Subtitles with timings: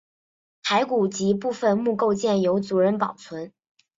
[0.63, 3.53] 骸骨及部分墓构件由族人保存。